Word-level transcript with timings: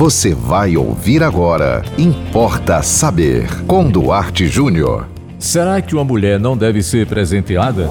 Você 0.00 0.34
vai 0.34 0.78
ouvir 0.78 1.22
agora. 1.22 1.84
Importa 1.98 2.82
saber. 2.82 3.46
Com 3.66 3.90
Duarte 3.90 4.48
Júnior. 4.48 5.06
Será 5.38 5.82
que 5.82 5.94
uma 5.94 6.02
mulher 6.02 6.40
não 6.40 6.56
deve 6.56 6.82
ser 6.82 7.06
presenteada? 7.06 7.86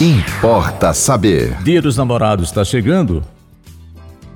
Importa 0.00 0.94
saber. 0.94 1.62
Dia 1.62 1.82
dos 1.82 1.98
Namorados 1.98 2.48
está 2.48 2.64
chegando 2.64 3.22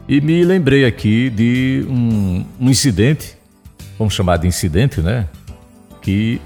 e 0.06 0.20
me 0.20 0.44
lembrei 0.44 0.84
aqui 0.84 1.30
de 1.30 1.86
um, 1.88 2.44
um 2.60 2.68
incidente, 2.68 3.38
vamos 3.98 4.12
chamar 4.12 4.36
de 4.36 4.46
incidente, 4.46 5.00
né? 5.00 5.26
Que 6.02 6.38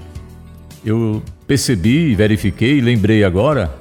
eu 0.85 1.21
percebi, 1.45 2.15
verifiquei 2.15 2.77
e 2.77 2.81
lembrei 2.81 3.25
agora. 3.25 3.75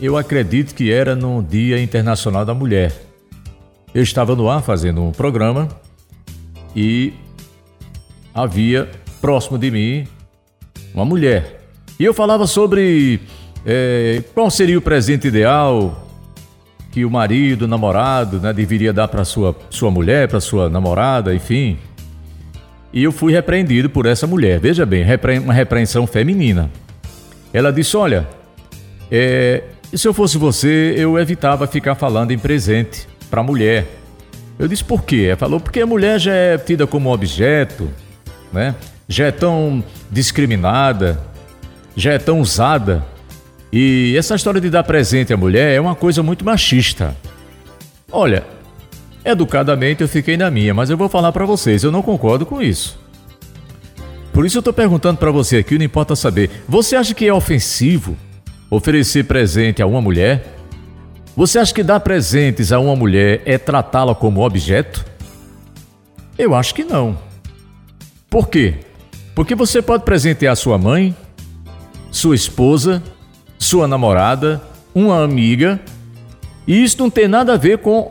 Eu 0.00 0.16
acredito 0.16 0.74
que 0.74 0.90
era 0.90 1.14
no 1.14 1.42
Dia 1.42 1.78
Internacional 1.78 2.46
da 2.46 2.54
Mulher. 2.54 3.13
Eu 3.94 4.02
estava 4.02 4.34
no 4.34 4.50
ar 4.50 4.60
fazendo 4.60 5.04
um 5.04 5.12
programa 5.12 5.68
e 6.74 7.12
havia 8.34 8.90
próximo 9.20 9.56
de 9.56 9.70
mim 9.70 10.08
uma 10.92 11.04
mulher. 11.04 11.60
E 11.98 12.04
eu 12.04 12.12
falava 12.12 12.44
sobre 12.48 13.20
é, 13.64 14.20
qual 14.34 14.50
seria 14.50 14.76
o 14.76 14.82
presente 14.82 15.28
ideal 15.28 16.08
que 16.90 17.04
o 17.04 17.10
marido, 17.10 17.62
o 17.62 17.68
namorado, 17.68 18.40
né, 18.40 18.52
deveria 18.52 18.92
dar 18.92 19.06
para 19.06 19.24
sua 19.24 19.56
sua 19.70 19.92
mulher, 19.92 20.28
para 20.28 20.40
sua 20.40 20.68
namorada, 20.68 21.32
enfim. 21.32 21.78
E 22.92 23.04
eu 23.04 23.12
fui 23.12 23.32
repreendido 23.32 23.88
por 23.88 24.06
essa 24.06 24.26
mulher. 24.26 24.58
Veja 24.58 24.84
bem, 24.84 25.04
uma 25.42 25.54
repreensão 25.54 26.04
feminina. 26.04 26.68
Ela 27.52 27.72
disse: 27.72 27.96
Olha, 27.96 28.26
é, 29.08 29.62
se 29.92 30.06
eu 30.06 30.12
fosse 30.12 30.36
você, 30.36 30.94
eu 30.96 31.16
evitava 31.16 31.66
ficar 31.68 31.94
falando 31.94 32.32
em 32.32 32.38
presente 32.38 33.13
para 33.34 33.42
mulher. 33.42 33.88
Eu 34.56 34.68
disse 34.68 34.84
por 34.84 35.02
quê? 35.02 35.24
Ela 35.30 35.36
falou 35.36 35.58
porque 35.58 35.80
a 35.80 35.86
mulher 35.86 36.20
já 36.20 36.32
é 36.32 36.56
tida 36.56 36.86
como 36.86 37.12
objeto, 37.12 37.90
né? 38.52 38.76
já 39.08 39.26
é 39.26 39.32
tão 39.32 39.82
discriminada, 40.08 41.20
já 41.96 42.12
é 42.12 42.18
tão 42.18 42.40
usada. 42.40 43.04
E 43.72 44.14
essa 44.16 44.36
história 44.36 44.60
de 44.60 44.70
dar 44.70 44.84
presente 44.84 45.32
à 45.32 45.36
mulher 45.36 45.74
é 45.74 45.80
uma 45.80 45.96
coisa 45.96 46.22
muito 46.22 46.44
machista. 46.44 47.16
Olha, 48.12 48.44
educadamente 49.24 50.00
eu 50.00 50.08
fiquei 50.08 50.36
na 50.36 50.48
minha, 50.48 50.72
mas 50.72 50.88
eu 50.88 50.96
vou 50.96 51.08
falar 51.08 51.32
para 51.32 51.44
vocês, 51.44 51.82
eu 51.82 51.90
não 51.90 52.02
concordo 52.02 52.46
com 52.46 52.62
isso. 52.62 52.96
Por 54.32 54.46
isso 54.46 54.58
eu 54.58 54.60
estou 54.60 54.72
perguntando 54.72 55.18
para 55.18 55.32
você 55.32 55.56
aqui, 55.56 55.76
não 55.76 55.84
importa 55.84 56.14
saber, 56.14 56.62
você 56.68 56.94
acha 56.94 57.12
que 57.12 57.26
é 57.26 57.34
ofensivo 57.34 58.16
oferecer 58.70 59.24
presente 59.24 59.82
a 59.82 59.86
uma 59.86 60.00
mulher? 60.00 60.54
Você 61.36 61.58
acha 61.58 61.74
que 61.74 61.82
dar 61.82 61.98
presentes 61.98 62.70
a 62.70 62.78
uma 62.78 62.94
mulher 62.94 63.42
é 63.44 63.58
tratá-la 63.58 64.14
como 64.14 64.44
objeto? 64.44 65.04
Eu 66.38 66.54
acho 66.54 66.72
que 66.72 66.84
não. 66.84 67.18
Por 68.30 68.48
quê? 68.48 68.74
Porque 69.34 69.54
você 69.56 69.82
pode 69.82 70.04
presentear 70.04 70.56
sua 70.56 70.78
mãe, 70.78 71.14
sua 72.10 72.36
esposa, 72.36 73.02
sua 73.58 73.88
namorada, 73.88 74.62
uma 74.94 75.24
amiga, 75.24 75.80
e 76.68 76.84
isso 76.84 76.98
não 77.00 77.10
tem 77.10 77.26
nada 77.26 77.54
a 77.54 77.56
ver 77.56 77.78
com 77.78 78.08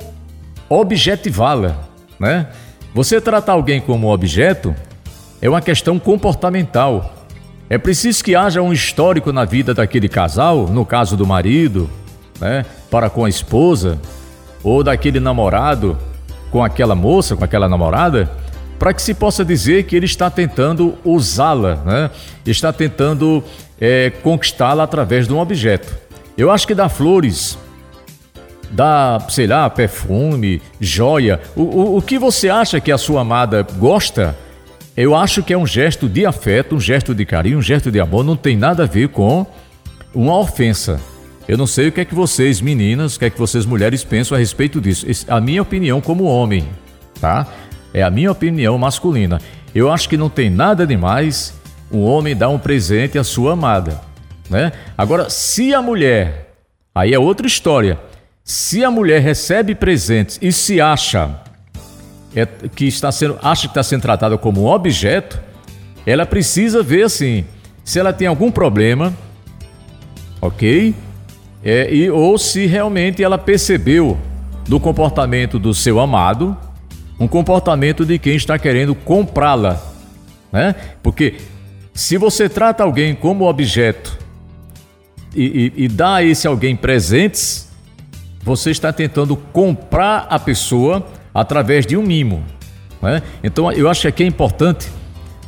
objetivá-la, 0.67 1.79
né? 2.19 2.47
Você 2.93 3.21
tratar 3.21 3.53
alguém 3.53 3.79
como 3.79 4.11
objeto 4.11 4.75
é 5.41 5.49
uma 5.49 5.61
questão 5.61 5.97
comportamental. 5.97 7.13
É 7.69 7.77
preciso 7.77 8.21
que 8.21 8.35
haja 8.35 8.61
um 8.61 8.73
histórico 8.73 9.31
na 9.31 9.45
vida 9.45 9.73
daquele 9.73 10.09
casal, 10.09 10.67
no 10.67 10.85
caso 10.85 11.15
do 11.15 11.25
marido, 11.25 11.89
né, 12.43 12.65
para 12.91 13.09
com 13.09 13.23
a 13.23 13.29
esposa, 13.29 13.97
ou 14.61 14.83
daquele 14.83 15.19
namorado 15.19 15.97
com 16.51 16.63
aquela 16.63 16.93
moça, 16.93 17.35
com 17.35 17.43
aquela 17.43 17.67
namorada, 17.67 18.29
para 18.77 18.93
que 18.93 19.01
se 19.01 19.13
possa 19.13 19.45
dizer 19.45 19.83
que 19.83 19.95
ele 19.95 20.05
está 20.05 20.29
tentando 20.29 20.95
usá-la, 21.05 21.75
né? 21.85 22.11
está 22.45 22.73
tentando 22.73 23.43
é, 23.79 24.11
conquistá-la 24.21 24.83
através 24.83 25.27
de 25.27 25.33
um 25.33 25.39
objeto. 25.39 25.97
Eu 26.37 26.51
acho 26.51 26.67
que 26.67 26.75
dar 26.75 26.89
flores, 26.89 27.57
dar, 28.69 29.29
sei 29.29 29.47
lá, 29.47 29.69
perfume, 29.69 30.61
joia, 30.81 31.39
o, 31.55 31.61
o, 31.61 31.97
o 31.97 32.01
que 32.01 32.19
você 32.19 32.49
acha 32.49 32.79
que 32.81 32.91
a 32.91 32.97
sua 32.97 33.21
amada 33.21 33.65
gosta, 33.77 34.35
eu 34.97 35.15
acho 35.15 35.41
que 35.41 35.53
é 35.53 35.57
um 35.57 35.65
gesto 35.65 36.09
de 36.09 36.25
afeto, 36.25 36.75
um 36.75 36.79
gesto 36.79 37.15
de 37.15 37.25
carinho, 37.25 37.59
um 37.59 37.61
gesto 37.61 37.89
de 37.89 37.99
amor, 37.99 38.23
não 38.23 38.35
tem 38.35 38.57
nada 38.57 38.83
a 38.83 38.87
ver 38.87 39.09
com 39.09 39.45
uma 40.13 40.37
ofensa. 40.37 40.99
Eu 41.47 41.57
não 41.57 41.67
sei 41.67 41.89
o 41.89 41.91
que 41.91 42.01
é 42.01 42.05
que 42.05 42.15
vocês, 42.15 42.61
meninas, 42.61 43.15
o 43.15 43.19
que 43.19 43.25
é 43.25 43.29
que 43.29 43.37
vocês, 43.37 43.65
mulheres, 43.65 44.03
pensam 44.03 44.35
a 44.35 44.39
respeito 44.39 44.79
disso. 44.79 45.05
A 45.27 45.41
minha 45.41 45.61
opinião 45.61 45.99
como 45.99 46.23
homem, 46.23 46.67
tá? 47.19 47.47
É 47.93 48.01
a 48.01 48.09
minha 48.09 48.31
opinião 48.31 48.77
masculina. 48.77 49.41
Eu 49.75 49.91
acho 49.91 50.07
que 50.07 50.15
não 50.15 50.29
tem 50.29 50.49
nada 50.49 50.87
demais 50.87 51.53
um 51.91 52.01
homem 52.01 52.35
dar 52.35 52.49
um 52.49 52.57
presente 52.57 53.17
à 53.19 53.23
sua 53.23 53.53
amada, 53.53 53.99
né? 54.49 54.71
Agora, 54.97 55.29
se 55.29 55.73
a 55.73 55.81
mulher, 55.81 56.53
aí 56.95 57.13
é 57.13 57.19
outra 57.19 57.45
história. 57.45 57.99
Se 58.43 58.83
a 58.83 58.89
mulher 58.89 59.21
recebe 59.21 59.75
presentes 59.75 60.39
e 60.41 60.51
se 60.51 60.79
acha 60.79 61.41
é, 62.35 62.45
que 62.45 62.85
está 62.85 63.11
sendo, 63.11 63.37
acha 63.43 63.63
que 63.63 63.71
está 63.71 63.83
sendo 63.83 64.01
tratada 64.01 64.37
como 64.37 64.63
um 64.63 64.67
objeto, 64.67 65.39
ela 66.05 66.25
precisa 66.25 66.81
ver 66.81 67.03
assim, 67.03 67.45
se 67.83 67.99
ela 67.99 68.11
tem 68.11 68.27
algum 68.27 68.51
problema, 68.51 69.13
ok? 70.41 70.95
É, 71.63 71.93
e, 71.93 72.09
ou 72.09 72.37
se 72.37 72.65
realmente 72.65 73.23
ela 73.23 73.37
percebeu 73.37 74.17
do 74.67 74.79
comportamento 74.79 75.57
do 75.57 75.73
seu 75.73 75.99
amado 75.99 76.57
um 77.19 77.27
comportamento 77.27 78.05
de 78.05 78.17
quem 78.19 78.35
está 78.35 78.57
querendo 78.57 78.93
comprá-la, 78.93 79.81
né? 80.51 80.75
Porque 81.01 81.35
se 81.93 82.17
você 82.17 82.49
trata 82.49 82.83
alguém 82.83 83.15
como 83.15 83.47
objeto 83.47 84.17
e, 85.35 85.71
e, 85.75 85.83
e 85.85 85.87
dá 85.87 86.15
a 86.15 86.23
esse 86.23 86.47
alguém 86.47 86.75
presentes, 86.75 87.71
você 88.41 88.71
está 88.71 88.91
tentando 88.91 89.35
comprar 89.35 90.27
a 90.29 90.37
pessoa 90.37 91.05
através 91.33 91.85
de 91.85 91.95
um 91.95 92.03
mimo, 92.03 92.43
né? 93.01 93.21
Então 93.43 93.71
eu 93.71 93.89
acho 93.89 94.01
que 94.01 94.07
aqui 94.07 94.23
é 94.23 94.27
importante 94.27 94.89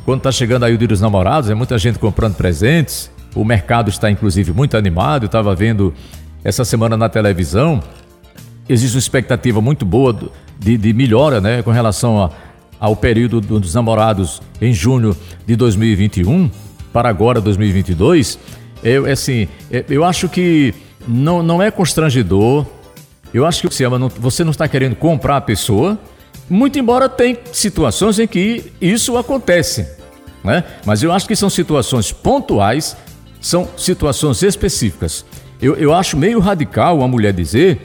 quando 0.04 0.18
está 0.18 0.30
chegando 0.30 0.64
aí 0.64 0.72
o 0.72 0.78
dia 0.78 0.88
dos 0.88 1.00
namorados, 1.00 1.50
é 1.50 1.54
muita 1.54 1.76
gente 1.78 1.98
comprando 1.98 2.36
presentes, 2.36 3.10
o 3.34 3.44
mercado 3.44 3.90
está 3.90 4.10
inclusive 4.10 4.52
muito 4.52 4.76
animado. 4.76 5.24
Eu 5.24 5.26
estava 5.26 5.54
vendo 5.54 5.92
essa 6.42 6.64
semana 6.64 6.96
na 6.96 7.08
televisão. 7.08 7.82
Existe 8.68 8.96
uma 8.96 9.00
expectativa 9.00 9.60
muito 9.60 9.84
boa 9.84 10.16
de, 10.58 10.76
de 10.76 10.92
melhora 10.92 11.40
né, 11.40 11.62
com 11.62 11.70
relação 11.70 12.22
a, 12.22 12.30
ao 12.80 12.96
período 12.96 13.40
dos 13.40 13.74
namorados 13.74 14.40
em 14.60 14.72
junho 14.72 15.16
de 15.46 15.56
2021 15.56 16.50
para 16.92 17.08
agora 17.08 17.40
2022. 17.40 18.38
Eu, 18.82 19.06
é 19.06 19.12
assim, 19.12 19.48
é, 19.70 19.84
eu 19.88 20.04
acho 20.04 20.28
que 20.28 20.74
não, 21.06 21.42
não 21.42 21.62
é 21.62 21.70
constrangedor. 21.70 22.66
Eu 23.32 23.44
acho 23.44 23.60
que 23.62 23.74
você, 23.74 23.84
ama, 23.84 23.98
não, 23.98 24.08
você 24.08 24.44
não 24.44 24.50
está 24.50 24.66
querendo 24.68 24.96
comprar 24.96 25.36
a 25.36 25.40
pessoa, 25.40 25.98
muito 26.48 26.78
embora 26.78 27.08
tem 27.08 27.36
situações 27.52 28.18
em 28.18 28.26
que 28.26 28.72
isso 28.80 29.16
acontece. 29.16 29.86
Né? 30.44 30.62
Mas 30.84 31.02
eu 31.02 31.12
acho 31.12 31.26
que 31.26 31.34
são 31.34 31.50
situações 31.50 32.12
pontuais 32.12 32.96
são 33.46 33.68
situações 33.76 34.42
específicas. 34.42 35.24
Eu, 35.62 35.76
eu 35.76 35.94
acho 35.94 36.16
meio 36.16 36.40
radical 36.40 36.98
uma 36.98 37.06
mulher 37.06 37.32
dizer 37.32 37.80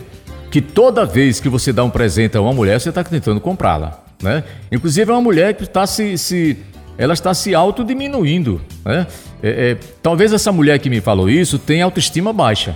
que 0.50 0.60
toda 0.60 1.06
vez 1.06 1.40
que 1.40 1.48
você 1.48 1.72
dá 1.72 1.84
um 1.84 1.90
presente 1.90 2.36
a 2.36 2.42
uma 2.42 2.52
mulher, 2.52 2.82
você 2.82 2.90
está 2.90 3.04
tentando 3.04 3.40
comprá-la. 3.40 4.04
Né? 4.22 4.44
Inclusive 4.72 5.12
é 5.12 5.14
uma 5.14 5.22
mulher 5.22 5.54
que 5.54 5.64
está 5.64 5.86
se, 5.86 6.18
se 6.18 6.58
ela 6.98 7.14
está 7.14 7.32
se 7.36 7.54
autodiminuindo. 7.54 8.60
Né? 8.84 9.06
É, 9.44 9.72
é, 9.72 9.78
talvez 10.02 10.34
essa 10.34 10.52
mulher 10.52 10.80
que 10.80 10.90
me 10.90 11.00
falou 11.00 11.30
isso 11.30 11.60
tenha 11.60 11.86
autoestima 11.86 12.34
baixa. 12.34 12.76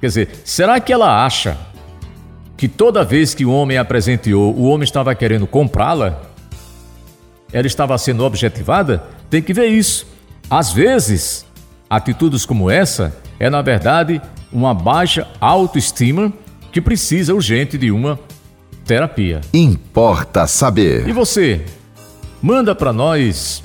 Quer 0.00 0.06
dizer, 0.06 0.28
será 0.44 0.78
que 0.78 0.92
ela 0.92 1.24
acha 1.24 1.56
que 2.58 2.68
toda 2.68 3.02
vez 3.02 3.34
que 3.34 3.46
o 3.46 3.50
homem 3.50 3.78
a 3.78 3.84
presenteou, 3.86 4.54
o 4.54 4.64
homem 4.64 4.84
estava 4.84 5.14
querendo 5.14 5.46
comprá-la? 5.46 6.20
Ela 7.50 7.66
estava 7.66 7.96
sendo 7.96 8.22
objetivada? 8.22 9.02
Tem 9.30 9.40
que 9.40 9.54
ver 9.54 9.68
isso. 9.68 10.06
Às 10.50 10.70
vezes, 10.70 11.43
Atitudes 11.96 12.46
como 12.46 12.70
essa 12.70 13.14
é, 13.38 13.50
na 13.50 13.62
verdade, 13.62 14.20
uma 14.52 14.72
baixa 14.72 15.26
autoestima 15.40 16.32
que 16.72 16.80
precisa 16.80 17.34
urgente 17.34 17.76
de 17.76 17.90
uma 17.90 18.18
terapia. 18.84 19.40
Importa 19.52 20.46
saber. 20.46 21.08
E 21.08 21.12
você? 21.12 21.62
Manda 22.40 22.72
para 22.74 22.92
nós 22.92 23.62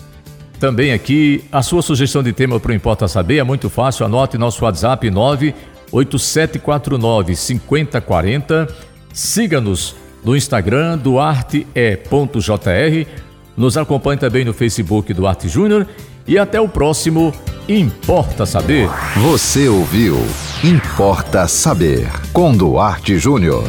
também 0.59 0.93
aqui 0.93 1.43
a 1.51 1.61
sua 1.61 1.81
sugestão 1.81 2.21
de 2.21 2.31
tema 2.33 2.59
para 2.59 2.71
o 2.71 2.75
Importa 2.75 3.07
Saber. 3.07 3.37
É 3.37 3.43
muito 3.43 3.69
fácil. 3.69 4.05
Anote 4.05 4.37
nosso 4.37 4.65
WhatsApp 4.65 5.09
98749 5.09 7.35
5040. 7.35 8.67
Siga-nos 9.13 9.95
no 10.23 10.35
Instagram 10.35 10.97
duarte.jr. 10.97 11.69
Nos 13.55 13.77
acompanhe 13.77 14.19
também 14.19 14.43
no 14.43 14.53
Facebook 14.53 15.13
Duarte 15.13 15.47
Júnior. 15.47 15.87
E 16.27 16.37
até 16.37 16.59
o 16.61 16.67
próximo 16.67 17.33
Importa 17.69 18.47
Saber. 18.47 18.89
Você 19.17 19.69
ouviu 19.69 20.17
Importa 20.63 21.47
Saber 21.47 22.09
com 22.33 22.57
Duarte 22.57 23.19
Júnior. 23.19 23.63